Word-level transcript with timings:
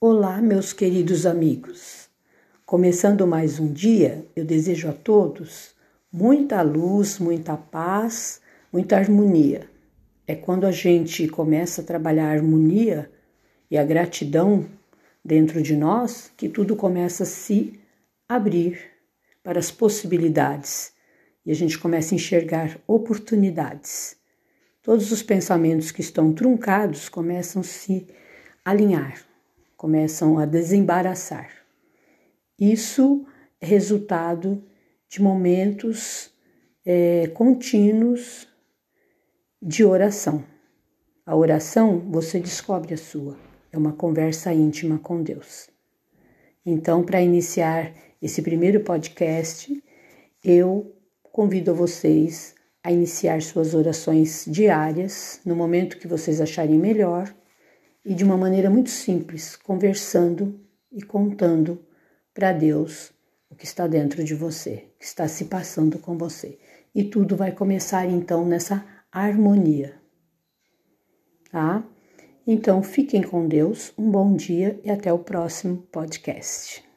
Olá, 0.00 0.40
meus 0.40 0.72
queridos 0.72 1.26
amigos. 1.26 2.08
Começando 2.64 3.26
mais 3.26 3.58
um 3.58 3.72
dia, 3.72 4.24
eu 4.36 4.44
desejo 4.44 4.88
a 4.88 4.92
todos 4.92 5.74
muita 6.12 6.62
luz, 6.62 7.18
muita 7.18 7.56
paz, 7.56 8.40
muita 8.72 8.96
harmonia. 8.96 9.68
É 10.24 10.36
quando 10.36 10.68
a 10.68 10.70
gente 10.70 11.26
começa 11.26 11.80
a 11.80 11.84
trabalhar 11.84 12.28
a 12.28 12.32
harmonia 12.32 13.10
e 13.68 13.76
a 13.76 13.82
gratidão 13.82 14.66
dentro 15.24 15.60
de 15.60 15.74
nós 15.74 16.30
que 16.36 16.48
tudo 16.48 16.76
começa 16.76 17.24
a 17.24 17.26
se 17.26 17.80
abrir 18.28 18.78
para 19.42 19.58
as 19.58 19.72
possibilidades 19.72 20.92
e 21.44 21.50
a 21.50 21.54
gente 21.54 21.76
começa 21.76 22.14
a 22.14 22.16
enxergar 22.16 22.78
oportunidades. 22.86 24.16
Todos 24.80 25.10
os 25.10 25.24
pensamentos 25.24 25.90
que 25.90 26.02
estão 26.02 26.32
truncados 26.32 27.08
começam 27.08 27.62
a 27.62 27.64
se 27.64 28.06
alinhar 28.64 29.27
começam 29.78 30.38
a 30.38 30.44
desembaraçar. 30.44 31.50
Isso 32.58 33.24
é 33.60 33.66
resultado 33.66 34.62
de 35.08 35.22
momentos 35.22 36.30
é, 36.84 37.28
contínuos 37.28 38.48
de 39.62 39.84
oração. 39.84 40.44
A 41.24 41.36
oração 41.36 42.00
você 42.10 42.40
descobre 42.40 42.92
a 42.92 42.96
sua, 42.96 43.38
é 43.72 43.78
uma 43.78 43.92
conversa 43.92 44.52
íntima 44.52 44.98
com 44.98 45.22
Deus. 45.22 45.70
Então, 46.66 47.04
para 47.04 47.22
iniciar 47.22 47.94
esse 48.20 48.42
primeiro 48.42 48.80
podcast, 48.80 49.72
eu 50.42 50.92
convido 51.22 51.72
vocês 51.72 52.52
a 52.82 52.90
iniciar 52.90 53.40
suas 53.42 53.74
orações 53.74 54.44
diárias 54.48 55.40
no 55.44 55.54
momento 55.54 55.98
que 55.98 56.08
vocês 56.08 56.40
acharem 56.40 56.78
melhor 56.78 57.32
e 58.04 58.14
de 58.14 58.24
uma 58.24 58.36
maneira 58.36 58.70
muito 58.70 58.90
simples, 58.90 59.56
conversando 59.56 60.58
e 60.90 61.02
contando 61.02 61.80
para 62.32 62.52
Deus 62.52 63.12
o 63.50 63.54
que 63.54 63.64
está 63.64 63.86
dentro 63.86 64.22
de 64.22 64.34
você, 64.34 64.90
o 64.94 64.98
que 64.98 65.04
está 65.04 65.26
se 65.28 65.46
passando 65.46 65.98
com 65.98 66.16
você. 66.16 66.58
E 66.94 67.04
tudo 67.04 67.36
vai 67.36 67.52
começar 67.52 68.06
então 68.06 68.44
nessa 68.44 68.84
harmonia. 69.10 69.94
Tá? 71.50 71.84
Então 72.46 72.82
fiquem 72.82 73.22
com 73.22 73.46
Deus, 73.46 73.92
um 73.98 74.10
bom 74.10 74.34
dia 74.34 74.80
e 74.82 74.90
até 74.90 75.12
o 75.12 75.18
próximo 75.18 75.78
podcast. 75.92 76.87